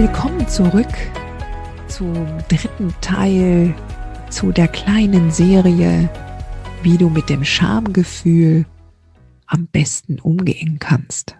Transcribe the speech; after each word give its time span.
Willkommen 0.00 0.48
zurück 0.48 0.94
zum 1.86 2.14
dritten 2.48 2.94
Teil 3.02 3.74
zu 4.30 4.50
der 4.50 4.66
kleinen 4.66 5.30
Serie, 5.30 6.08
wie 6.82 6.96
du 6.96 7.10
mit 7.10 7.28
dem 7.28 7.44
Schamgefühl 7.44 8.64
am 9.44 9.66
besten 9.66 10.18
umgehen 10.18 10.78
kannst. 10.78 11.36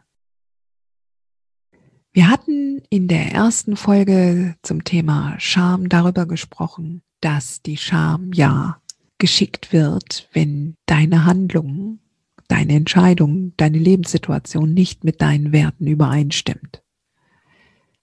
Wir 2.12 2.28
hatten 2.28 2.82
in 2.90 3.08
der 3.08 3.32
ersten 3.32 3.76
Folge 3.76 4.56
zum 4.62 4.84
Thema 4.84 5.36
Scham 5.38 5.88
darüber 5.88 6.26
gesprochen, 6.26 7.00
dass 7.22 7.62
die 7.62 7.78
Scham 7.78 8.30
ja 8.34 8.82
geschickt 9.16 9.72
wird, 9.72 10.28
wenn 10.34 10.76
deine 10.84 11.24
Handlungen, 11.24 12.00
deine 12.46 12.74
Entscheidung, 12.74 13.54
deine 13.56 13.78
Lebenssituation 13.78 14.74
nicht 14.74 15.02
mit 15.02 15.22
deinen 15.22 15.50
Werten 15.50 15.86
übereinstimmt. 15.86 16.82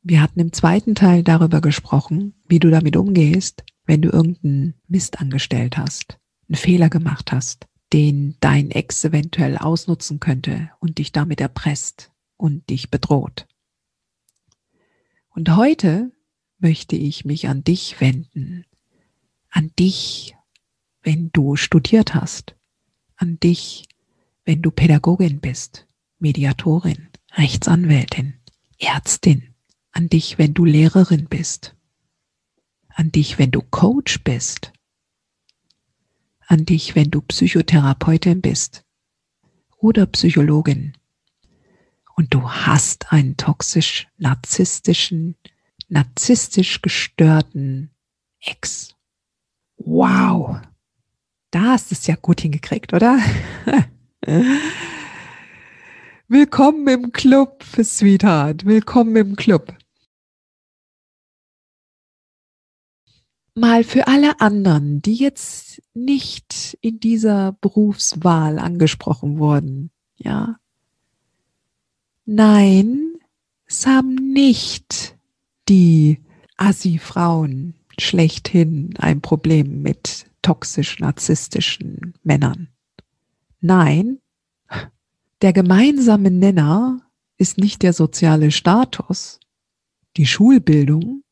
Wir 0.10 0.22
hatten 0.22 0.40
im 0.40 0.54
zweiten 0.54 0.96
Teil 0.96 1.22
darüber 1.22 1.60
gesprochen, 1.60 2.34
wie 2.48 2.60
du 2.60 2.70
damit 2.70 2.96
umgehst, 2.96 3.66
wenn 3.86 4.02
du 4.02 4.08
irgendeinen 4.08 4.74
Mist 4.88 5.20
angestellt 5.20 5.78
hast, 5.78 6.18
einen 6.48 6.56
Fehler 6.56 6.90
gemacht 6.90 7.34
hast, 7.34 7.68
den 7.92 8.38
dein 8.40 8.72
Ex 8.72 9.04
eventuell 9.04 9.58
ausnutzen 9.58 10.22
könnte 10.22 10.70
und 10.80 11.00
dich 11.00 11.12
damit 11.12 11.42
erpresst 11.42 12.14
und 12.38 12.70
dich 12.70 12.90
bedroht. 12.90 13.48
Und 15.28 15.58
heute 15.58 16.14
möchte 16.58 16.96
ich 16.96 17.26
mich 17.26 17.50
an 17.50 17.66
dich 17.66 18.00
wenden, 18.00 18.64
an 19.50 19.74
dich, 19.78 20.38
wenn 21.02 21.32
du 21.34 21.58
studiert 21.58 22.16
hast, 22.16 22.56
an 23.18 23.42
dich, 23.42 23.90
wenn 24.46 24.62
du 24.62 24.72
Pädagogin 24.72 25.42
bist, 25.42 25.86
Mediatorin, 26.18 27.10
Rechtsanwältin, 27.34 28.36
Ärztin, 28.80 29.54
an 29.98 30.10
dich, 30.10 30.38
wenn 30.38 30.54
du 30.54 30.64
Lehrerin 30.64 31.26
bist, 31.28 31.76
an 32.90 33.12
dich, 33.12 33.40
wenn 33.40 33.50
du 33.50 33.64
Coach 33.64 34.24
bist, 34.24 34.72
an 36.46 36.66
dich, 36.66 36.94
wenn 36.96 37.10
du 37.10 37.20
Psychotherapeutin 37.20 38.42
bist 38.42 38.86
oder 39.78 40.06
Psychologin 40.06 40.94
und 42.16 42.32
du 42.32 42.48
hast 42.48 43.12
einen 43.12 43.38
toxisch 43.38 44.08
narzisstischen, 44.20 45.36
narzisstisch 45.90 46.84
gestörten 46.84 47.90
Ex. 48.40 48.94
Wow. 49.78 50.62
Da 51.50 51.72
hast 51.72 51.90
du 51.90 51.96
es 51.96 52.06
ja 52.06 52.16
gut 52.16 52.42
hingekriegt, 52.42 52.94
oder? 52.94 53.18
Willkommen 56.28 56.88
im 56.88 57.12
Club, 57.12 57.64
Sweetheart. 57.64 58.64
Willkommen 58.64 59.16
im 59.16 59.36
Club. 59.36 59.76
Mal 63.58 63.84
für 63.84 64.08
alle 64.08 64.40
anderen, 64.40 65.02
die 65.02 65.16
jetzt 65.16 65.82
nicht 65.94 66.78
in 66.82 67.00
dieser 67.00 67.54
Berufswahl 67.54 68.60
angesprochen 68.60 69.40
wurden, 69.40 69.92
ja. 70.16 70.58
Nein, 72.26 73.16
es 73.66 73.86
haben 73.88 74.16
nicht 74.16 75.18
die 75.68 76.22
Assi-Frauen 76.58 77.76
schlechthin 78.00 78.94
ein 78.98 79.22
Problem 79.22 79.82
mit 79.82 80.28
toxisch-narzisstischen 80.42 82.14
Männern. 82.24 82.70
Nein, 83.60 84.20
der 85.42 85.54
gemeinsame 85.54 86.32
Nenner 86.32 87.02
ist 87.38 87.58
nicht 87.58 87.84
der 87.84 87.94
soziale 87.94 88.52
Status, 88.52 89.40
die 90.16 90.26
Schulbildung 90.26 91.24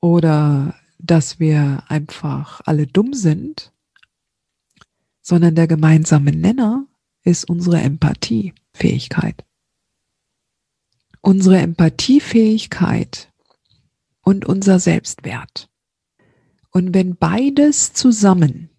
oder 0.00 0.74
dass 1.02 1.40
wir 1.40 1.82
einfach 1.88 2.60
alle 2.64 2.86
dumm 2.86 3.12
sind, 3.12 3.72
sondern 5.20 5.54
der 5.54 5.66
gemeinsame 5.66 6.32
Nenner 6.32 6.86
ist 7.24 7.48
unsere 7.48 7.80
Empathiefähigkeit. 7.80 9.44
Unsere 11.20 11.58
Empathiefähigkeit 11.58 13.32
und 14.22 14.44
unser 14.44 14.78
Selbstwert. 14.78 15.68
Und 16.70 16.94
wenn 16.94 17.16
beides 17.16 17.92
zusammen, 17.92 18.70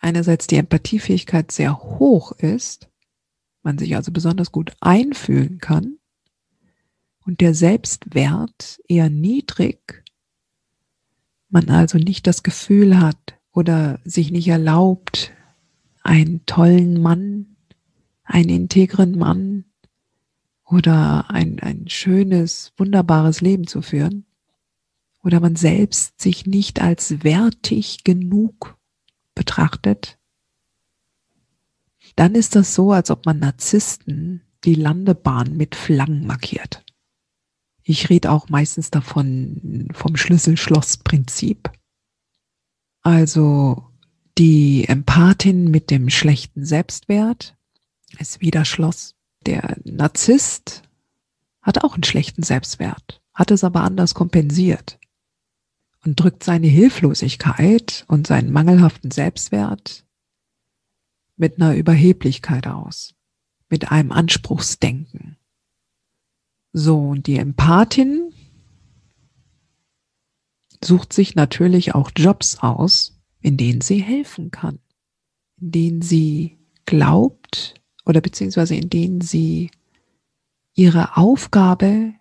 einerseits 0.00 0.46
die 0.46 0.56
Empathiefähigkeit 0.56 1.52
sehr 1.52 1.78
hoch 1.78 2.32
ist, 2.32 2.88
man 3.62 3.78
sich 3.78 3.96
also 3.96 4.12
besonders 4.12 4.52
gut 4.52 4.72
einfühlen 4.80 5.58
kann, 5.58 5.98
und 7.24 7.40
der 7.40 7.54
Selbstwert 7.54 8.80
eher 8.86 9.10
niedrig, 9.10 10.05
man 11.56 11.70
also 11.70 11.96
nicht 11.96 12.26
das 12.26 12.42
Gefühl 12.42 13.00
hat 13.00 13.38
oder 13.50 13.98
sich 14.04 14.30
nicht 14.30 14.46
erlaubt, 14.46 15.32
einen 16.02 16.44
tollen 16.44 17.00
Mann, 17.00 17.56
einen 18.24 18.50
integren 18.50 19.16
Mann 19.16 19.64
oder 20.66 21.30
ein, 21.30 21.58
ein 21.60 21.88
schönes, 21.88 22.74
wunderbares 22.76 23.40
Leben 23.40 23.66
zu 23.66 23.80
führen, 23.80 24.26
oder 25.24 25.40
man 25.40 25.56
selbst 25.56 26.20
sich 26.20 26.44
nicht 26.44 26.82
als 26.82 27.24
wertig 27.24 28.04
genug 28.04 28.76
betrachtet, 29.34 30.18
dann 32.16 32.34
ist 32.34 32.54
das 32.54 32.74
so, 32.74 32.92
als 32.92 33.10
ob 33.10 33.24
man 33.24 33.38
Narzissten 33.38 34.42
die 34.64 34.74
Landebahn 34.74 35.56
mit 35.56 35.74
Flaggen 35.74 36.26
markiert. 36.26 36.84
Ich 37.88 38.10
rede 38.10 38.32
auch 38.32 38.48
meistens 38.48 38.90
davon 38.90 39.88
vom 39.92 40.16
Schlüssel-Schloss-Prinzip. 40.16 41.70
Also 43.02 43.84
die 44.36 44.88
Empathin 44.88 45.70
mit 45.70 45.92
dem 45.92 46.10
schlechten 46.10 46.64
Selbstwert 46.64 47.56
ist 48.18 48.40
wieder 48.40 48.64
Schloss. 48.64 49.14
Der 49.46 49.76
Narzisst 49.84 50.82
hat 51.62 51.84
auch 51.84 51.94
einen 51.94 52.02
schlechten 52.02 52.42
Selbstwert, 52.42 53.22
hat 53.32 53.52
es 53.52 53.62
aber 53.62 53.82
anders 53.82 54.14
kompensiert 54.14 54.98
und 56.04 56.18
drückt 56.18 56.42
seine 56.42 56.66
Hilflosigkeit 56.66 58.04
und 58.08 58.26
seinen 58.26 58.50
mangelhaften 58.50 59.12
Selbstwert 59.12 60.04
mit 61.36 61.60
einer 61.60 61.76
Überheblichkeit 61.76 62.66
aus, 62.66 63.14
mit 63.68 63.92
einem 63.92 64.10
Anspruchsdenken. 64.10 65.35
So, 66.78 66.98
und 66.98 67.26
die 67.26 67.38
Empathin 67.38 68.34
sucht 70.84 71.14
sich 71.14 71.34
natürlich 71.34 71.94
auch 71.94 72.10
Jobs 72.14 72.58
aus, 72.58 73.18
in 73.40 73.56
denen 73.56 73.80
sie 73.80 74.02
helfen 74.02 74.50
kann, 74.50 74.78
in 75.58 75.70
denen 75.70 76.02
sie 76.02 76.58
glaubt 76.84 77.80
oder 78.04 78.20
beziehungsweise 78.20 78.74
in 78.74 78.90
denen 78.90 79.22
sie 79.22 79.70
ihre 80.74 81.16
Aufgabe 81.16 82.12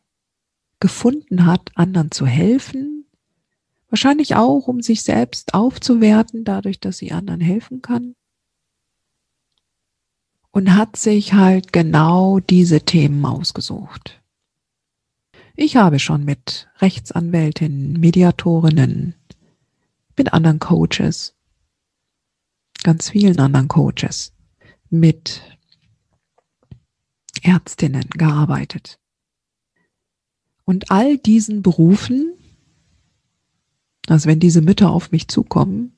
gefunden 0.80 1.46
hat, 1.46 1.72
anderen 1.76 2.12
zu 2.12 2.26
helfen, 2.26 3.08
wahrscheinlich 3.90 4.38
auch, 4.38 4.70
um 4.70 4.82
sich 4.82 5.04
selbst 5.04 5.54
aufzuwerten, 5.54 6.46
dadurch, 6.46 6.80
dass 6.80 7.00
sie 7.00 7.12
anderen 7.12 7.42
helfen 7.42 7.82
kann. 7.82 8.16
Und 10.52 10.76
hat 10.76 10.96
sich 10.96 11.34
halt 11.34 11.74
genau 11.74 12.40
diese 12.40 12.80
Themen 12.80 13.26
ausgesucht. 13.26 14.22
Ich 15.56 15.78
habe 15.78 16.00
schon 16.00 16.26
mit 16.26 16.68
Rechtsanwältinnen, 16.80 17.94
Mediatorinnen, 18.00 19.16
mit 20.18 20.34
anderen 20.34 20.60
Coaches, 20.60 21.36
ganz 22.84 23.10
vielen 23.10 23.40
anderen 23.40 23.68
Coaches, 23.68 24.34
mit 24.90 25.42
Ärztinnen 27.42 28.10
gearbeitet. 28.12 29.00
Und 30.66 30.92
all 30.92 31.18
diesen 31.18 31.62
Berufen 31.62 32.34
Also 34.08 34.30
wenn 34.30 34.40
diese 34.40 34.62
Mütter 34.62 34.92
auf 34.92 35.12
mich 35.12 35.28
zukommen, 35.28 35.98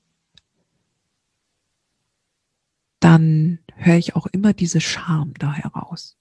dann 3.00 3.60
höre 3.76 3.98
ich 3.98 4.16
auch 4.16 4.28
immer 4.28 4.54
diese 4.54 4.82
Scham 4.82 5.34
da 5.38 5.54
heraus, 5.54 6.17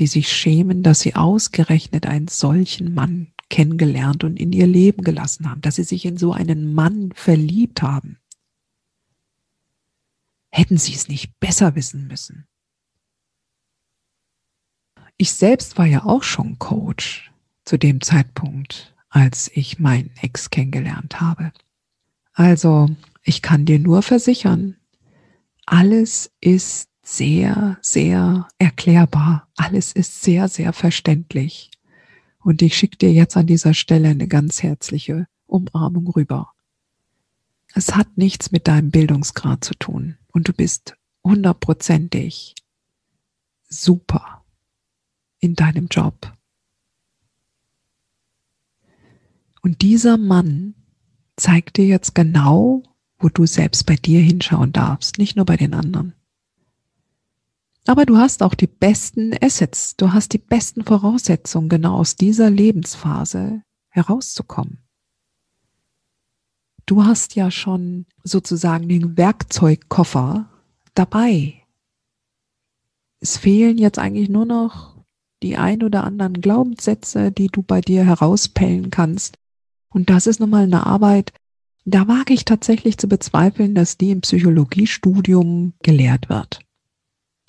die 0.00 0.06
sich 0.06 0.32
schämen, 0.32 0.82
dass 0.82 1.00
sie 1.00 1.14
ausgerechnet 1.14 2.06
einen 2.06 2.28
solchen 2.28 2.94
Mann 2.94 3.32
kennengelernt 3.50 4.24
und 4.24 4.38
in 4.38 4.52
ihr 4.52 4.66
Leben 4.66 5.02
gelassen 5.02 5.48
haben, 5.48 5.60
dass 5.60 5.76
sie 5.76 5.84
sich 5.84 6.06
in 6.06 6.16
so 6.16 6.32
einen 6.32 6.74
Mann 6.74 7.12
verliebt 7.14 7.82
haben. 7.82 8.18
Hätten 10.50 10.78
sie 10.78 10.94
es 10.94 11.08
nicht 11.08 11.38
besser 11.38 11.76
wissen 11.76 12.06
müssen. 12.06 12.46
Ich 15.16 15.32
selbst 15.32 15.76
war 15.76 15.86
ja 15.86 16.04
auch 16.04 16.22
schon 16.22 16.58
Coach 16.58 17.30
zu 17.64 17.76
dem 17.76 18.00
Zeitpunkt, 18.00 18.94
als 19.10 19.50
ich 19.54 19.78
meinen 19.78 20.10
Ex 20.22 20.48
kennengelernt 20.48 21.20
habe. 21.20 21.52
Also, 22.32 22.88
ich 23.22 23.42
kann 23.42 23.66
dir 23.66 23.78
nur 23.78 24.02
versichern, 24.02 24.76
alles 25.66 26.32
ist 26.40 26.89
sehr, 27.02 27.78
sehr 27.80 28.48
erklärbar. 28.58 29.48
Alles 29.56 29.92
ist 29.92 30.22
sehr, 30.22 30.48
sehr 30.48 30.72
verständlich. 30.72 31.70
Und 32.42 32.62
ich 32.62 32.76
schicke 32.76 32.96
dir 32.96 33.12
jetzt 33.12 33.36
an 33.36 33.46
dieser 33.46 33.74
Stelle 33.74 34.08
eine 34.08 34.28
ganz 34.28 34.62
herzliche 34.62 35.26
Umarmung 35.46 36.08
rüber. 36.08 36.52
Es 37.74 37.94
hat 37.94 38.16
nichts 38.16 38.50
mit 38.50 38.66
deinem 38.66 38.90
Bildungsgrad 38.90 39.64
zu 39.64 39.74
tun 39.74 40.16
und 40.32 40.48
du 40.48 40.52
bist 40.52 40.96
hundertprozentig 41.22 42.54
super 43.68 44.44
in 45.38 45.54
deinem 45.54 45.86
Job. 45.88 46.32
Und 49.62 49.82
dieser 49.82 50.16
Mann 50.16 50.74
zeigt 51.36 51.76
dir 51.76 51.86
jetzt 51.86 52.14
genau, 52.14 52.82
wo 53.18 53.28
du 53.28 53.46
selbst 53.46 53.84
bei 53.84 53.96
dir 53.96 54.20
hinschauen 54.20 54.72
darfst, 54.72 55.18
nicht 55.18 55.36
nur 55.36 55.44
bei 55.44 55.56
den 55.56 55.74
anderen. 55.74 56.14
Aber 57.86 58.04
du 58.06 58.16
hast 58.16 58.42
auch 58.42 58.54
die 58.54 58.66
besten 58.66 59.34
Assets, 59.40 59.96
du 59.96 60.12
hast 60.12 60.32
die 60.32 60.38
besten 60.38 60.84
Voraussetzungen, 60.84 61.68
genau 61.68 61.96
aus 61.96 62.16
dieser 62.16 62.50
Lebensphase 62.50 63.62
herauszukommen. 63.88 64.78
Du 66.86 67.04
hast 67.04 67.36
ja 67.36 67.50
schon 67.50 68.06
sozusagen 68.24 68.88
den 68.88 69.16
Werkzeugkoffer 69.16 70.50
dabei. 70.94 71.62
Es 73.20 73.36
fehlen 73.36 73.78
jetzt 73.78 73.98
eigentlich 73.98 74.28
nur 74.28 74.44
noch 74.44 75.04
die 75.42 75.56
ein 75.56 75.82
oder 75.82 76.04
anderen 76.04 76.40
Glaubenssätze, 76.40 77.32
die 77.32 77.46
du 77.46 77.62
bei 77.62 77.80
dir 77.80 78.04
herauspellen 78.04 78.90
kannst. 78.90 79.38
Und 79.88 80.10
das 80.10 80.26
ist 80.26 80.40
nochmal 80.40 80.64
eine 80.64 80.86
Arbeit, 80.86 81.32
da 81.84 82.06
wage 82.08 82.34
ich 82.34 82.44
tatsächlich 82.44 82.98
zu 82.98 83.08
bezweifeln, 83.08 83.74
dass 83.74 83.96
die 83.96 84.10
im 84.10 84.20
Psychologiestudium 84.20 85.74
gelehrt 85.82 86.28
wird. 86.28 86.60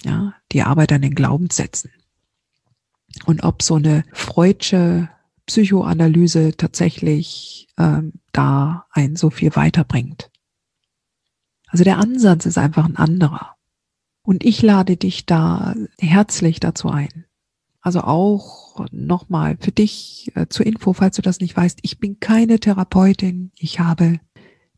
Ja, 0.04 0.34
die 0.52 0.64
Arbeit 0.64 0.92
an 0.92 1.02
den 1.02 1.16
Glaubenssätzen. 1.16 1.92
Und 3.26 3.44
ob 3.44 3.62
so 3.62 3.76
eine 3.76 4.04
freudsche 4.14 5.10
Psychoanalyse 5.46 6.56
tatsächlich 6.56 7.68
ähm, 7.78 8.14
da 8.32 8.86
einen 8.92 9.16
so 9.16 9.30
viel 9.30 9.56
weiterbringt. 9.56 10.32
Also 11.68 11.84
der 11.84 11.98
Ansatz 11.98 12.46
ist 12.46 12.58
einfach 12.58 12.86
ein 12.86 12.96
anderer. 12.96 13.56
Und 14.24 14.46
ich 14.46 14.62
lade 14.62 14.98
dich 14.98 15.26
da 15.26 15.74
herzlich 16.00 16.60
dazu 16.60 16.90
ein. 16.90 17.26
Also 17.82 18.02
auch 18.02 18.86
nochmal 18.92 19.58
für 19.60 19.72
dich 19.72 20.32
äh, 20.36 20.48
zur 20.48 20.66
Info, 20.66 20.94
falls 20.94 21.16
du 21.16 21.22
das 21.24 21.40
nicht 21.40 21.58
weißt, 21.58 21.80
ich 21.82 22.00
bin 22.00 22.20
keine 22.20 22.60
Therapeutin. 22.60 23.52
Ich 23.58 23.80
habe 23.80 24.20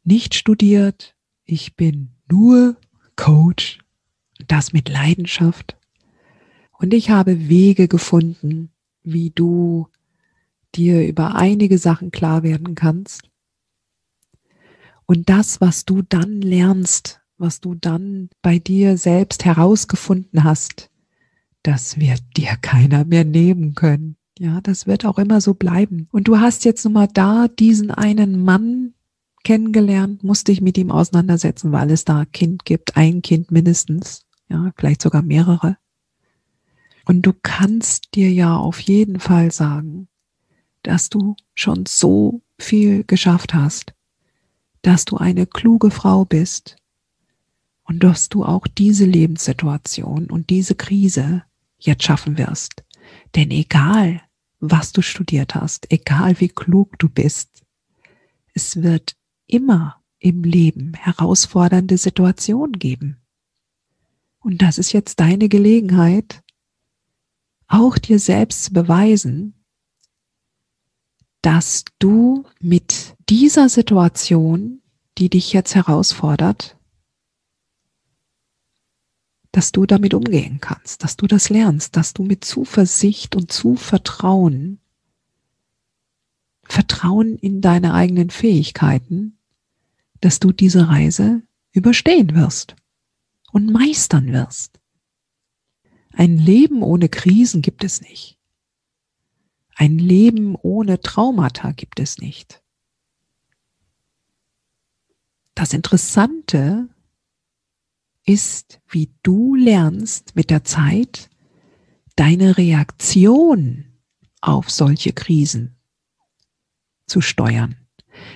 nicht 0.03 0.35
studiert. 0.35 1.15
Ich 1.43 1.75
bin 1.75 2.15
nur 2.31 2.77
Coach 3.17 3.82
das 4.47 4.73
mit 4.73 4.89
Leidenschaft. 4.89 5.77
Und 6.77 6.93
ich 6.93 7.09
habe 7.09 7.47
Wege 7.49 7.87
gefunden, 7.87 8.69
wie 9.03 9.29
du 9.29 9.87
dir 10.75 11.07
über 11.07 11.35
einige 11.35 11.77
Sachen 11.77 12.11
klar 12.11 12.43
werden 12.43 12.75
kannst. 12.75 13.29
Und 15.05 15.29
das, 15.29 15.61
was 15.61 15.85
du 15.85 16.01
dann 16.01 16.41
lernst, 16.41 17.21
was 17.37 17.61
du 17.61 17.75
dann 17.75 18.29
bei 18.41 18.59
dir 18.59 18.97
selbst 18.97 19.45
herausgefunden 19.45 20.43
hast, 20.43 20.89
das 21.61 21.99
wird 21.99 22.21
dir 22.35 22.57
keiner 22.61 23.05
mehr 23.05 23.23
nehmen 23.23 23.75
können. 23.75 24.17
Ja, 24.39 24.61
das 24.61 24.87
wird 24.87 25.05
auch 25.05 25.19
immer 25.19 25.41
so 25.41 25.53
bleiben. 25.53 26.07
Und 26.11 26.27
du 26.27 26.39
hast 26.39 26.65
jetzt 26.65 26.83
nun 26.83 26.93
mal 26.93 27.07
da 27.07 27.47
diesen 27.47 27.91
einen 27.91 28.43
Mann 28.43 28.93
kennengelernt, 29.43 30.23
musst 30.23 30.47
dich 30.47 30.61
mit 30.61 30.77
ihm 30.77 30.89
auseinandersetzen, 30.89 31.71
weil 31.71 31.91
es 31.91 32.05
da 32.05 32.21
ein 32.21 32.31
Kind 32.31 32.65
gibt, 32.65 32.97
ein 32.97 33.21
Kind 33.21 33.51
mindestens 33.51 34.25
ja, 34.53 34.71
vielleicht 34.77 35.01
sogar 35.01 35.21
mehrere. 35.21 35.77
Und 37.05 37.23
du 37.23 37.33
kannst 37.33 38.15
dir 38.15 38.31
ja 38.31 38.55
auf 38.55 38.79
jeden 38.79 39.19
Fall 39.19 39.51
sagen, 39.51 40.07
dass 40.83 41.09
du 41.09 41.35
schon 41.53 41.85
so 41.85 42.41
viel 42.59 43.03
geschafft 43.03 43.53
hast, 43.53 43.93
dass 44.81 45.05
du 45.05 45.17
eine 45.17 45.45
kluge 45.47 45.91
Frau 45.91 46.23
bist 46.23 46.77
und 47.83 48.03
dass 48.03 48.29
du 48.29 48.45
auch 48.45 48.67
diese 48.67 49.05
Lebenssituation 49.05 50.29
und 50.29 50.49
diese 50.49 50.75
Krise 50.75 51.43
jetzt 51.79 52.03
schaffen 52.03 52.37
wirst. 52.37 52.83
Denn 53.35 53.51
egal, 53.51 54.21
was 54.59 54.93
du 54.93 55.01
studiert 55.01 55.55
hast, 55.55 55.91
egal 55.91 56.39
wie 56.39 56.47
klug 56.47 56.97
du 56.99 57.09
bist, 57.09 57.63
es 58.53 58.81
wird 58.81 59.15
immer 59.47 60.01
im 60.19 60.43
Leben 60.43 60.93
herausfordernde 60.93 61.97
Situationen 61.97 62.79
geben. 62.79 63.22
Und 64.43 64.61
das 64.61 64.77
ist 64.77 64.91
jetzt 64.91 65.21
deine 65.21 65.47
Gelegenheit, 65.47 66.43
auch 67.67 67.97
dir 67.97 68.19
selbst 68.19 68.65
zu 68.65 68.73
beweisen, 68.73 69.65
dass 71.41 71.85
du 71.97 72.43
mit 72.59 73.15
dieser 73.29 73.69
Situation, 73.69 74.81
die 75.17 75.29
dich 75.29 75.53
jetzt 75.53 75.75
herausfordert, 75.75 76.77
dass 79.53 79.71
du 79.71 79.85
damit 79.85 80.13
umgehen 80.13 80.59
kannst, 80.59 81.03
dass 81.03 81.15
du 81.15 81.25
das 81.25 81.49
lernst, 81.49 81.95
dass 81.95 82.13
du 82.13 82.23
mit 82.23 82.43
Zuversicht 82.43 83.35
und 83.35 83.51
Zuvertrauen, 83.51 84.79
Vertrauen 86.63 87.37
in 87.37 87.61
deine 87.61 87.93
eigenen 87.93 88.29
Fähigkeiten, 88.29 89.37
dass 90.19 90.39
du 90.39 90.51
diese 90.51 90.89
Reise 90.89 91.43
überstehen 91.71 92.35
wirst 92.35 92.75
und 93.53 93.71
meistern 93.71 94.33
wirst. 94.33 94.81
Ein 96.11 96.37
Leben 96.37 96.81
ohne 96.83 97.07
Krisen 97.07 97.61
gibt 97.61 97.83
es 97.83 98.01
nicht. 98.01 98.39
Ein 99.75 99.97
Leben 99.97 100.55
ohne 100.55 100.99
Traumata 100.99 101.71
gibt 101.71 101.99
es 101.99 102.17
nicht. 102.17 102.61
Das 105.55 105.73
Interessante 105.73 106.89
ist, 108.25 108.81
wie 108.87 109.13
du 109.21 109.55
lernst 109.55 110.35
mit 110.35 110.49
der 110.49 110.63
Zeit 110.63 111.29
deine 112.15 112.57
Reaktion 112.57 113.85
auf 114.41 114.69
solche 114.69 115.13
Krisen 115.13 115.75
zu 117.05 117.21
steuern. 117.21 117.75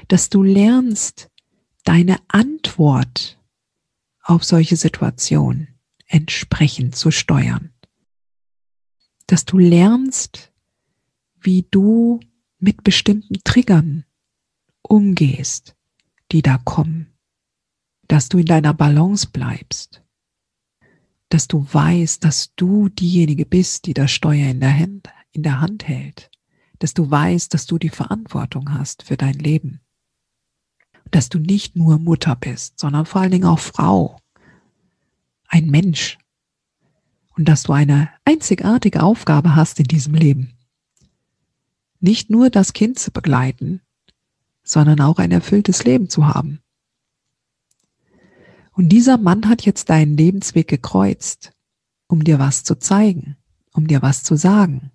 Dass 0.08 0.30
du 0.30 0.44
lernst, 0.44 1.30
deine 1.84 2.18
Antwort 2.28 3.40
auf 4.28 4.44
solche 4.44 4.76
Situationen 4.76 5.70
entsprechend 6.06 6.96
zu 6.96 7.12
steuern. 7.12 7.72
Dass 9.26 9.46
du 9.46 9.58
lernst, 9.58 10.52
wie 11.40 11.66
du 11.72 12.20
mit 12.60 12.84
bestimmten 12.84 13.42
Triggern 13.46 14.04
umgehst, 14.82 15.76
die 16.32 16.42
da 16.42 16.58
kommen. 16.58 17.14
Dass 18.10 18.28
du 18.28 18.38
in 18.38 18.46
deiner 18.46 18.74
Balance 18.74 19.28
bleibst. 19.32 20.04
Dass 21.30 21.48
du 21.48 21.66
weißt, 21.72 22.24
dass 22.24 22.54
du 22.56 22.90
diejenige 22.90 23.46
bist, 23.46 23.86
die 23.86 23.94
das 23.94 24.12
Steuer 24.12 24.50
in 24.50 24.60
der 24.60 24.78
Hand, 24.78 25.08
in 25.32 25.44
der 25.44 25.62
Hand 25.62 25.88
hält. 25.88 26.30
Dass 26.80 26.94
du 26.94 27.10
weißt, 27.10 27.54
dass 27.54 27.66
du 27.66 27.78
die 27.78 27.90
Verantwortung 27.90 28.74
hast 28.74 29.04
für 29.04 29.16
dein 29.16 29.36
Leben 29.36 29.82
dass 31.12 31.30
du 31.30 31.40
nicht 31.40 31.76
nur 31.76 31.98
Mutter 32.00 32.36
bist, 32.36 32.80
sondern 32.80 33.06
vor 33.06 33.22
allen 33.22 33.32
Dingen 33.32 33.46
auch 33.46 33.60
Frau, 33.60 34.20
ein 35.48 35.68
Mensch 35.68 36.18
und 37.38 37.46
dass 37.48 37.64
du 37.64 37.74
eine 37.74 38.10
einzigartige 38.26 39.04
Aufgabe 39.04 39.56
hast 39.56 39.80
in 39.80 39.86
diesem 39.86 40.14
Leben. 40.14 40.54
Nicht 42.00 42.30
nur 42.30 42.50
das 42.50 42.74
Kind 42.74 43.00
zu 43.00 43.12
begleiten, 43.12 43.82
sondern 44.64 45.02
auch 45.02 45.18
ein 45.18 45.32
erfülltes 45.32 45.84
Leben 45.84 46.10
zu 46.10 46.28
haben. 46.28 46.60
Und 48.74 48.90
dieser 48.90 49.18
Mann 49.18 49.48
hat 49.50 49.66
jetzt 49.66 49.90
deinen 49.90 50.18
Lebensweg 50.18 50.68
gekreuzt, 50.68 51.52
um 52.08 52.24
dir 52.24 52.38
was 52.38 52.64
zu 52.64 52.78
zeigen, 52.78 53.38
um 53.74 53.88
dir 53.88 54.02
was 54.02 54.24
zu 54.24 54.36
sagen, 54.36 54.92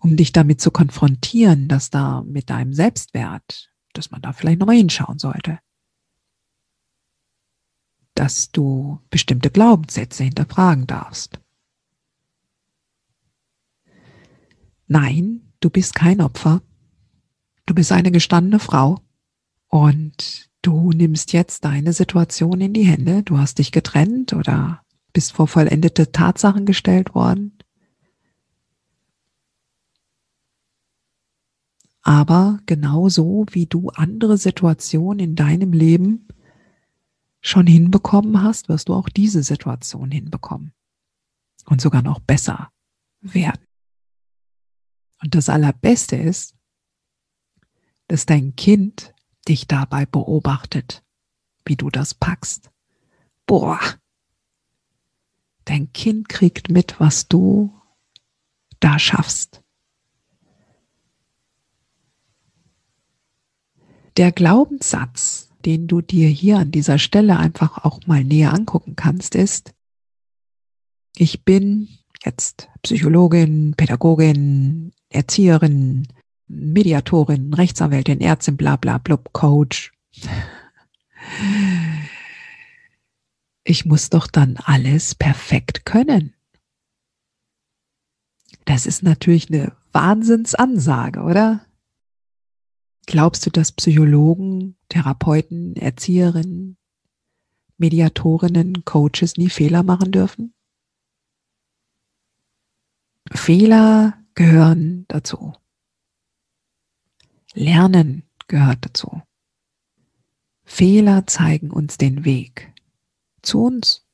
um 0.00 0.16
dich 0.16 0.32
damit 0.32 0.60
zu 0.60 0.70
konfrontieren, 0.70 1.68
dass 1.68 1.90
da 1.90 2.22
mit 2.22 2.50
deinem 2.50 2.74
Selbstwert, 2.74 3.72
dass 3.96 4.10
man 4.10 4.22
da 4.22 4.32
vielleicht 4.32 4.60
nochmal 4.60 4.76
hinschauen 4.76 5.18
sollte. 5.18 5.58
Dass 8.14 8.50
du 8.50 9.00
bestimmte 9.10 9.50
Glaubenssätze 9.50 10.24
hinterfragen 10.24 10.86
darfst. 10.86 11.40
Nein, 14.86 15.52
du 15.60 15.70
bist 15.70 15.94
kein 15.94 16.20
Opfer. 16.20 16.62
Du 17.66 17.74
bist 17.74 17.90
eine 17.90 18.12
gestandene 18.12 18.60
Frau 18.60 19.00
und 19.68 20.48
du 20.62 20.90
nimmst 20.92 21.32
jetzt 21.32 21.64
deine 21.64 21.92
Situation 21.92 22.60
in 22.60 22.72
die 22.72 22.84
Hände. 22.84 23.22
Du 23.22 23.38
hast 23.38 23.58
dich 23.58 23.72
getrennt 23.72 24.32
oder 24.32 24.82
bist 25.12 25.32
vor 25.32 25.48
vollendete 25.48 26.12
Tatsachen 26.12 26.66
gestellt 26.66 27.14
worden. 27.14 27.55
Aber 32.06 32.60
genauso 32.66 33.46
wie 33.50 33.66
du 33.66 33.90
andere 33.90 34.38
Situationen 34.38 35.18
in 35.18 35.34
deinem 35.34 35.72
Leben 35.72 36.28
schon 37.40 37.66
hinbekommen 37.66 38.44
hast, 38.44 38.68
wirst 38.68 38.88
du 38.88 38.94
auch 38.94 39.08
diese 39.08 39.42
Situation 39.42 40.12
hinbekommen. 40.12 40.72
Und 41.64 41.80
sogar 41.80 42.02
noch 42.02 42.20
besser 42.20 42.70
werden. 43.22 43.66
Und 45.20 45.34
das 45.34 45.48
Allerbeste 45.48 46.14
ist, 46.14 46.54
dass 48.06 48.24
dein 48.24 48.54
Kind 48.54 49.12
dich 49.48 49.66
dabei 49.66 50.06
beobachtet, 50.06 51.02
wie 51.64 51.74
du 51.74 51.90
das 51.90 52.14
packst. 52.14 52.70
Boah, 53.46 53.80
dein 55.64 55.92
Kind 55.92 56.28
kriegt 56.28 56.70
mit, 56.70 57.00
was 57.00 57.26
du 57.26 57.74
da 58.78 58.96
schaffst. 59.00 59.64
Der 64.16 64.32
Glaubenssatz, 64.32 65.50
den 65.66 65.88
du 65.88 66.00
dir 66.00 66.28
hier 66.28 66.58
an 66.58 66.70
dieser 66.70 66.98
Stelle 66.98 67.38
einfach 67.38 67.84
auch 67.84 68.06
mal 68.06 68.24
näher 68.24 68.54
angucken 68.54 68.96
kannst, 68.96 69.34
ist, 69.34 69.74
ich 71.16 71.44
bin 71.44 71.88
jetzt 72.24 72.68
Psychologin, 72.82 73.74
Pädagogin, 73.76 74.92
Erzieherin, 75.10 76.08
Mediatorin, 76.48 77.52
Rechtsanwältin, 77.52 78.20
Ärztin, 78.20 78.56
bla 78.56 78.76
bla 78.76 78.98
blub, 78.98 79.32
Coach. 79.32 79.92
Ich 83.64 83.84
muss 83.84 84.08
doch 84.08 84.28
dann 84.28 84.56
alles 84.56 85.14
perfekt 85.14 85.84
können. 85.84 86.32
Das 88.64 88.86
ist 88.86 89.02
natürlich 89.02 89.50
eine 89.50 89.76
Wahnsinnsansage, 89.92 91.20
oder? 91.20 91.65
Glaubst 93.06 93.46
du, 93.46 93.50
dass 93.50 93.72
Psychologen, 93.72 94.76
Therapeuten, 94.88 95.76
Erzieherinnen, 95.76 96.76
Mediatorinnen, 97.78 98.84
Coaches 98.84 99.36
nie 99.36 99.48
Fehler 99.48 99.82
machen 99.84 100.10
dürfen? 100.10 100.54
Fehler 103.32 104.18
gehören 104.34 105.04
dazu. 105.08 105.54
Lernen 107.54 108.24
gehört 108.48 108.84
dazu. 108.84 109.22
Fehler 110.64 111.26
zeigen 111.26 111.70
uns 111.70 111.96
den 111.96 112.24
Weg 112.24 112.72
zu 113.42 113.62
uns. 113.62 114.04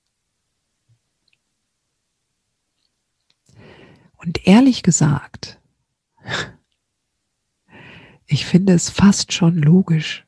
Und 4.17 4.47
ehrlich 4.47 4.83
gesagt, 4.83 5.61
ich 8.33 8.47
finde 8.47 8.73
es 8.73 8.89
fast 8.89 9.33
schon 9.33 9.57
logisch, 9.57 10.27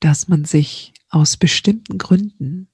dass 0.00 0.26
man 0.26 0.44
sich 0.44 0.92
aus 1.08 1.36
bestimmten 1.36 1.96
Gründen 1.96 2.68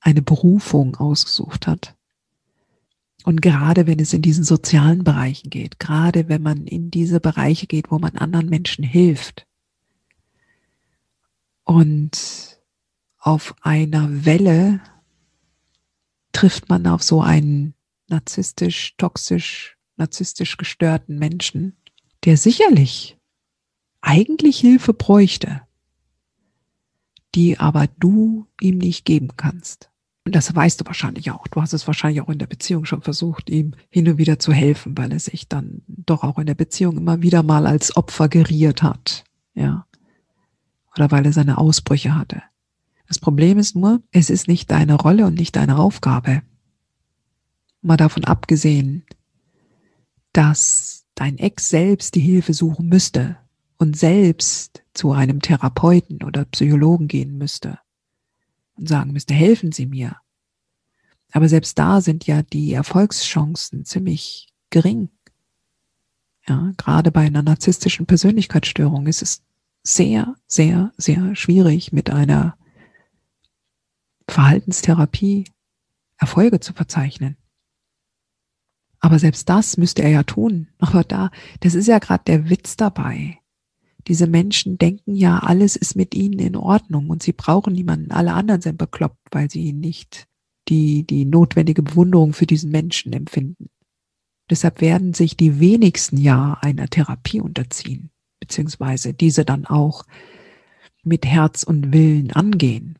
eine 0.00 0.20
Berufung 0.20 0.96
ausgesucht 0.96 1.66
hat. 1.66 1.96
Und 3.24 3.40
gerade 3.40 3.86
wenn 3.86 3.98
es 3.98 4.12
in 4.12 4.20
diesen 4.20 4.44
sozialen 4.44 5.02
Bereichen 5.02 5.48
geht, 5.48 5.78
gerade 5.78 6.28
wenn 6.28 6.42
man 6.42 6.66
in 6.66 6.90
diese 6.90 7.20
Bereiche 7.20 7.66
geht, 7.66 7.90
wo 7.90 7.98
man 7.98 8.18
anderen 8.18 8.50
Menschen 8.50 8.84
hilft 8.84 9.46
und 11.64 12.60
auf 13.18 13.54
einer 13.62 14.26
Welle 14.26 14.82
trifft 16.32 16.68
man 16.68 16.86
auf 16.86 17.02
so 17.02 17.22
einen 17.22 17.72
narzisstisch, 18.08 18.94
toxisch, 18.98 19.78
narzisstisch 19.96 20.58
gestörten 20.58 21.18
Menschen, 21.18 21.74
der 22.24 22.36
sicherlich 22.36 23.18
eigentlich 24.00 24.58
Hilfe 24.58 24.92
bräuchte, 24.94 25.62
die 27.34 27.58
aber 27.58 27.88
du 27.98 28.46
ihm 28.60 28.78
nicht 28.78 29.04
geben 29.04 29.28
kannst. 29.36 29.90
Und 30.24 30.34
das 30.34 30.54
weißt 30.54 30.80
du 30.80 30.86
wahrscheinlich 30.86 31.30
auch. 31.30 31.46
Du 31.48 31.60
hast 31.60 31.74
es 31.74 31.86
wahrscheinlich 31.86 32.22
auch 32.22 32.30
in 32.30 32.38
der 32.38 32.46
Beziehung 32.46 32.86
schon 32.86 33.02
versucht, 33.02 33.50
ihm 33.50 33.74
hin 33.90 34.08
und 34.08 34.16
wieder 34.16 34.38
zu 34.38 34.52
helfen, 34.52 34.96
weil 34.96 35.12
er 35.12 35.20
sich 35.20 35.48
dann 35.48 35.82
doch 35.86 36.22
auch 36.22 36.38
in 36.38 36.46
der 36.46 36.54
Beziehung 36.54 36.96
immer 36.96 37.20
wieder 37.20 37.42
mal 37.42 37.66
als 37.66 37.96
Opfer 37.96 38.28
geriert 38.28 38.82
hat. 38.82 39.24
Ja. 39.54 39.86
Oder 40.96 41.10
weil 41.10 41.26
er 41.26 41.32
seine 41.32 41.58
Ausbrüche 41.58 42.14
hatte. 42.14 42.42
Das 43.06 43.18
Problem 43.18 43.58
ist 43.58 43.76
nur, 43.76 44.02
es 44.12 44.30
ist 44.30 44.48
nicht 44.48 44.70
deine 44.70 44.94
Rolle 44.94 45.26
und 45.26 45.34
nicht 45.34 45.56
deine 45.56 45.76
Aufgabe. 45.78 46.42
Mal 47.82 47.98
davon 47.98 48.24
abgesehen, 48.24 49.04
dass 50.32 51.03
dein 51.14 51.38
Ex 51.38 51.68
selbst 51.68 52.14
die 52.14 52.20
Hilfe 52.20 52.54
suchen 52.54 52.88
müsste 52.88 53.36
und 53.78 53.96
selbst 53.96 54.82
zu 54.94 55.12
einem 55.12 55.40
Therapeuten 55.40 56.22
oder 56.22 56.44
Psychologen 56.46 57.08
gehen 57.08 57.38
müsste 57.38 57.78
und 58.76 58.88
sagen 58.88 59.12
müsste, 59.12 59.34
helfen 59.34 59.72
Sie 59.72 59.86
mir. 59.86 60.16
Aber 61.32 61.48
selbst 61.48 61.78
da 61.78 62.00
sind 62.00 62.26
ja 62.26 62.42
die 62.42 62.72
Erfolgschancen 62.72 63.84
ziemlich 63.84 64.48
gering. 64.70 65.08
Ja, 66.46 66.72
gerade 66.76 67.10
bei 67.10 67.22
einer 67.22 67.42
narzisstischen 67.42 68.06
Persönlichkeitsstörung 68.06 69.06
ist 69.06 69.22
es 69.22 69.42
sehr, 69.82 70.34
sehr, 70.46 70.92
sehr 70.96 71.34
schwierig 71.34 71.92
mit 71.92 72.10
einer 72.10 72.56
Verhaltenstherapie 74.28 75.44
Erfolge 76.18 76.60
zu 76.60 76.72
verzeichnen. 76.72 77.36
Aber 79.04 79.18
selbst 79.18 79.50
das 79.50 79.76
müsste 79.76 80.00
er 80.00 80.08
ja 80.08 80.22
tun. 80.22 80.68
Aber 80.78 81.04
da, 81.04 81.30
das 81.60 81.74
ist 81.74 81.88
ja 81.88 81.98
gerade 81.98 82.24
der 82.26 82.48
Witz 82.48 82.78
dabei. 82.78 83.38
Diese 84.06 84.26
Menschen 84.26 84.78
denken 84.78 85.14
ja, 85.14 85.40
alles 85.40 85.76
ist 85.76 85.94
mit 85.94 86.14
ihnen 86.14 86.38
in 86.38 86.56
Ordnung 86.56 87.10
und 87.10 87.22
sie 87.22 87.34
brauchen 87.34 87.74
niemanden. 87.74 88.12
Alle 88.12 88.32
anderen 88.32 88.62
sind 88.62 88.78
bekloppt, 88.78 89.20
weil 89.30 89.50
sie 89.50 89.74
nicht 89.74 90.26
die, 90.68 91.06
die 91.06 91.26
notwendige 91.26 91.82
Bewunderung 91.82 92.32
für 92.32 92.46
diesen 92.46 92.70
Menschen 92.70 93.12
empfinden. 93.12 93.68
Deshalb 94.48 94.80
werden 94.80 95.12
sich 95.12 95.36
die 95.36 95.60
wenigsten 95.60 96.16
ja 96.16 96.56
einer 96.62 96.88
Therapie 96.88 97.42
unterziehen, 97.42 98.08
beziehungsweise 98.40 99.12
diese 99.12 99.44
dann 99.44 99.66
auch 99.66 100.04
mit 101.02 101.26
Herz 101.26 101.62
und 101.62 101.92
Willen 101.92 102.30
angehen. 102.30 102.98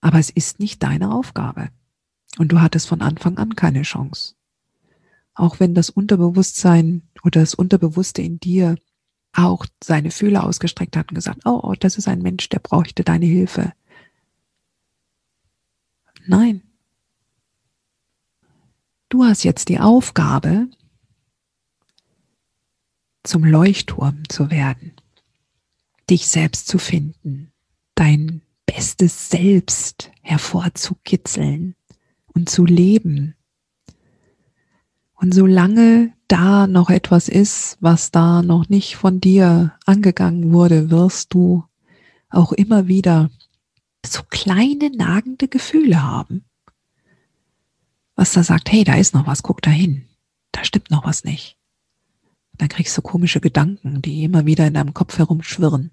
Aber 0.00 0.18
es 0.18 0.30
ist 0.30 0.60
nicht 0.60 0.82
deine 0.82 1.12
Aufgabe. 1.12 1.68
Und 2.36 2.52
du 2.52 2.60
hattest 2.60 2.86
von 2.86 3.00
Anfang 3.00 3.38
an 3.38 3.56
keine 3.56 3.82
Chance. 3.82 4.34
Auch 5.34 5.60
wenn 5.60 5.74
das 5.74 5.88
Unterbewusstsein 5.88 7.02
oder 7.22 7.40
das 7.40 7.54
Unterbewusste 7.54 8.22
in 8.22 8.38
dir 8.38 8.76
auch 9.32 9.66
seine 9.82 10.10
Fühler 10.10 10.44
ausgestreckt 10.44 10.96
hat 10.96 11.10
und 11.10 11.14
gesagt, 11.14 11.42
oh, 11.44 11.60
oh, 11.62 11.74
das 11.78 11.96
ist 11.96 12.08
ein 12.08 12.22
Mensch, 12.22 12.48
der 12.48 12.58
bräuchte 12.58 13.04
deine 13.04 13.26
Hilfe. 13.26 13.72
Nein. 16.26 16.62
Du 19.08 19.24
hast 19.24 19.42
jetzt 19.44 19.68
die 19.68 19.78
Aufgabe, 19.78 20.68
zum 23.22 23.44
Leuchtturm 23.44 24.28
zu 24.28 24.50
werden, 24.50 24.92
dich 26.10 26.28
selbst 26.28 26.66
zu 26.66 26.78
finden, 26.78 27.52
dein 27.94 28.42
bestes 28.66 29.28
Selbst 29.28 30.10
hervorzukitzeln 30.22 31.74
und 32.38 32.48
zu 32.48 32.64
leben. 32.64 33.34
Und 35.14 35.34
solange 35.34 36.12
da 36.28 36.68
noch 36.68 36.88
etwas 36.88 37.28
ist, 37.28 37.76
was 37.80 38.12
da 38.12 38.42
noch 38.42 38.68
nicht 38.68 38.94
von 38.94 39.20
dir 39.20 39.74
angegangen 39.86 40.52
wurde, 40.52 40.88
wirst 40.88 41.34
du 41.34 41.64
auch 42.30 42.52
immer 42.52 42.86
wieder 42.86 43.30
so 44.06 44.22
kleine 44.30 44.90
nagende 44.90 45.48
Gefühle 45.48 46.00
haben. 46.00 46.44
Was 48.14 48.34
da 48.34 48.44
sagt, 48.44 48.70
hey, 48.70 48.84
da 48.84 48.94
ist 48.94 49.14
noch 49.14 49.26
was, 49.26 49.42
guck 49.42 49.60
da 49.60 49.70
hin. 49.70 50.04
Da 50.52 50.62
stimmt 50.62 50.92
noch 50.92 51.04
was 51.04 51.24
nicht. 51.24 51.56
Dann 52.56 52.68
kriegst 52.68 52.96
du 52.96 53.02
komische 53.02 53.40
Gedanken, 53.40 54.00
die 54.00 54.22
immer 54.22 54.46
wieder 54.46 54.66
in 54.66 54.74
deinem 54.74 54.94
Kopf 54.94 55.18
herumschwirren. 55.18 55.90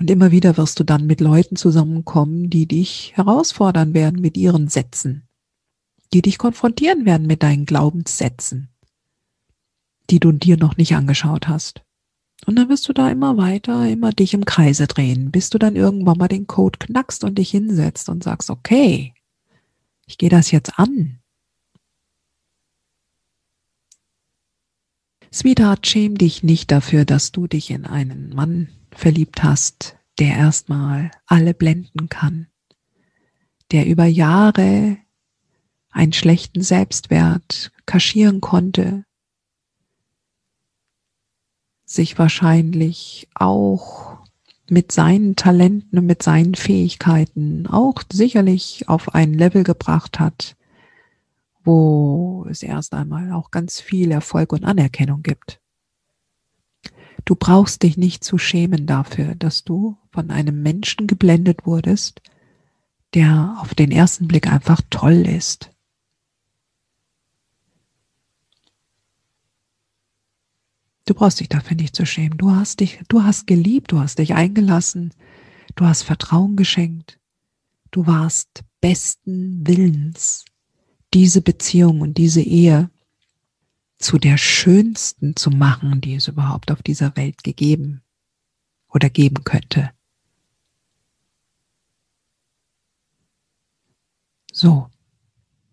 Und 0.00 0.10
immer 0.10 0.30
wieder 0.30 0.56
wirst 0.56 0.80
du 0.80 0.84
dann 0.84 1.06
mit 1.06 1.20
Leuten 1.20 1.56
zusammenkommen, 1.56 2.48
die 2.48 2.66
dich 2.66 3.12
herausfordern 3.16 3.92
werden 3.92 4.18
mit 4.22 4.38
ihren 4.38 4.68
Sätzen, 4.68 5.28
die 6.14 6.22
dich 6.22 6.38
konfrontieren 6.38 7.04
werden 7.04 7.26
mit 7.26 7.42
deinen 7.42 7.66
Glaubenssätzen, 7.66 8.70
die 10.08 10.18
du 10.18 10.32
dir 10.32 10.56
noch 10.56 10.78
nicht 10.78 10.94
angeschaut 10.94 11.48
hast. 11.48 11.82
Und 12.46 12.56
dann 12.56 12.70
wirst 12.70 12.88
du 12.88 12.94
da 12.94 13.10
immer 13.10 13.36
weiter, 13.36 13.86
immer 13.90 14.10
dich 14.10 14.32
im 14.32 14.46
Kreise 14.46 14.86
drehen, 14.86 15.30
bis 15.30 15.50
du 15.50 15.58
dann 15.58 15.76
irgendwann 15.76 16.16
mal 16.16 16.28
den 16.28 16.46
Code 16.46 16.78
knackst 16.78 17.22
und 17.22 17.36
dich 17.36 17.50
hinsetzt 17.50 18.08
und 18.08 18.24
sagst, 18.24 18.48
okay, 18.48 19.12
ich 20.06 20.16
gehe 20.16 20.30
das 20.30 20.50
jetzt 20.50 20.78
an. 20.78 21.18
Sweetheart, 25.30 25.86
schäm 25.86 26.16
dich 26.16 26.42
nicht 26.42 26.70
dafür, 26.70 27.04
dass 27.04 27.32
du 27.32 27.46
dich 27.46 27.70
in 27.70 27.84
einen 27.84 28.30
Mann 28.30 28.68
verliebt 28.92 29.42
hast, 29.42 29.96
der 30.18 30.36
erstmal 30.36 31.10
alle 31.26 31.54
blenden 31.54 32.08
kann, 32.08 32.48
der 33.72 33.86
über 33.86 34.04
Jahre 34.04 34.98
einen 35.90 36.12
schlechten 36.12 36.62
Selbstwert 36.62 37.72
kaschieren 37.86 38.40
konnte, 38.40 39.04
sich 41.84 42.18
wahrscheinlich 42.18 43.28
auch 43.34 44.18
mit 44.68 44.92
seinen 44.92 45.34
Talenten 45.34 45.98
und 45.98 46.06
mit 46.06 46.22
seinen 46.22 46.54
Fähigkeiten 46.54 47.66
auch 47.66 48.02
sicherlich 48.12 48.88
auf 48.88 49.14
ein 49.14 49.34
Level 49.34 49.64
gebracht 49.64 50.20
hat, 50.20 50.56
wo 51.64 52.46
es 52.48 52.62
erst 52.62 52.94
einmal 52.94 53.32
auch 53.32 53.50
ganz 53.50 53.80
viel 53.80 54.12
Erfolg 54.12 54.52
und 54.52 54.64
Anerkennung 54.64 55.22
gibt. 55.22 55.60
Du 57.30 57.36
brauchst 57.36 57.84
dich 57.84 57.96
nicht 57.96 58.24
zu 58.24 58.38
schämen 58.38 58.86
dafür, 58.86 59.36
dass 59.36 59.62
du 59.62 59.96
von 60.10 60.32
einem 60.32 60.64
Menschen 60.64 61.06
geblendet 61.06 61.64
wurdest, 61.64 62.22
der 63.14 63.56
auf 63.60 63.72
den 63.72 63.92
ersten 63.92 64.26
Blick 64.26 64.48
einfach 64.48 64.80
toll 64.90 65.28
ist. 65.28 65.70
Du 71.06 71.14
brauchst 71.14 71.38
dich 71.38 71.48
dafür 71.48 71.76
nicht 71.76 71.94
zu 71.94 72.04
schämen. 72.04 72.36
Du 72.36 72.50
hast 72.50 72.80
dich, 72.80 72.98
du 73.06 73.22
hast 73.22 73.46
geliebt, 73.46 73.92
du 73.92 74.00
hast 74.00 74.18
dich 74.18 74.34
eingelassen, 74.34 75.14
du 75.76 75.84
hast 75.84 76.02
Vertrauen 76.02 76.56
geschenkt. 76.56 77.20
Du 77.92 78.08
warst 78.08 78.64
besten 78.80 79.64
Willens, 79.64 80.46
diese 81.14 81.42
Beziehung 81.42 82.00
und 82.00 82.18
diese 82.18 82.42
Ehe 82.42 82.90
zu 84.00 84.18
der 84.18 84.38
schönsten 84.38 85.36
zu 85.36 85.50
machen, 85.50 86.00
die 86.00 86.14
es 86.14 86.26
überhaupt 86.26 86.70
auf 86.72 86.82
dieser 86.82 87.16
Welt 87.16 87.44
gegeben 87.44 88.02
oder 88.88 89.10
geben 89.10 89.44
könnte. 89.44 89.90
So, 94.52 94.88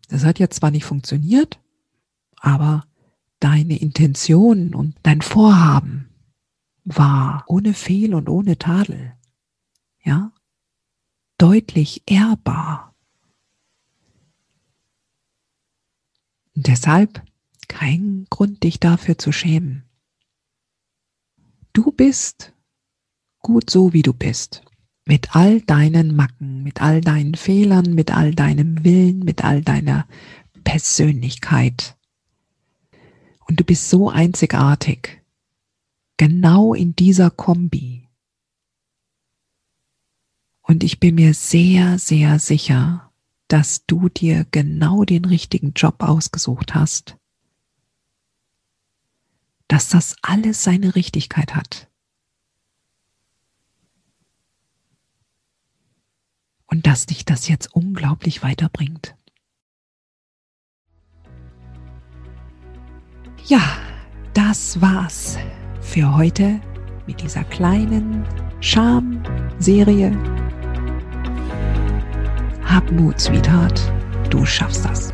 das 0.10 0.24
hat 0.24 0.40
jetzt 0.40 0.58
zwar 0.58 0.72
nicht 0.72 0.86
funktioniert, 0.86 1.60
aber 2.36 2.86
deine 3.40 3.80
Intention 3.80 4.76
und 4.76 4.96
dein 5.04 5.22
Vorhaben 5.22 6.10
war 6.84 7.44
ohne 7.48 7.74
Fehl 7.74 8.14
und 8.14 8.30
ohne 8.30 8.58
Tadel, 8.58 9.14
ja, 10.04 10.32
deutlich 11.38 12.04
ehrbar. 12.06 12.94
Und 16.56 16.68
deshalb 16.68 17.27
kein 17.68 18.26
Grund, 18.30 18.64
dich 18.64 18.80
dafür 18.80 19.18
zu 19.18 19.32
schämen. 19.32 19.84
Du 21.74 21.92
bist 21.92 22.54
gut 23.40 23.70
so, 23.70 23.94
wie 23.94 24.02
du 24.02 24.14
bist. 24.14 24.64
Mit 25.06 25.36
all 25.36 25.62
deinen 25.62 26.16
Macken, 26.16 26.64
mit 26.64 26.82
all 26.82 27.02
deinen 27.02 27.36
Fehlern, 27.36 27.94
mit 27.94 28.12
all 28.12 28.36
deinem 28.36 28.84
Willen, 28.84 29.20
mit 29.20 29.44
all 29.44 29.62
deiner 29.62 30.08
Persönlichkeit. 30.64 31.96
Und 33.48 33.60
du 33.60 33.64
bist 33.64 33.90
so 33.90 34.10
einzigartig. 34.10 35.22
Genau 36.18 36.74
in 36.74 36.96
dieser 36.96 37.30
Kombi. 37.30 38.10
Und 40.62 40.84
ich 40.84 41.00
bin 41.00 41.16
mir 41.16 41.34
sehr, 41.34 41.98
sehr 42.00 42.40
sicher, 42.40 43.14
dass 43.48 43.86
du 43.86 44.10
dir 44.10 44.46
genau 44.52 45.06
den 45.06 45.24
richtigen 45.24 45.72
Job 45.74 46.04
ausgesucht 46.04 46.76
hast. 46.76 47.18
Dass 49.68 49.90
das 49.90 50.16
alles 50.22 50.64
seine 50.64 50.96
Richtigkeit 50.96 51.56
hat. 51.56 51.90
Und 56.68 56.86
dass 56.86 57.06
dich 57.06 57.26
das 57.26 57.48
jetzt 57.48 57.74
unglaublich 57.74 58.44
weiterbringt. 58.44 59.16
Ja, 63.46 63.62
das 64.34 64.82
war's 64.82 65.38
für 65.80 66.16
heute 66.16 66.60
mit 67.06 67.22
dieser 67.22 67.46
kleinen 67.46 68.26
Scham-Serie. 68.60 70.12
Hab 72.66 72.92
Mut, 72.92 73.20
Sweetheart, 73.20 73.80
du 74.30 74.46
schaffst 74.46 74.84
das. 74.84 75.14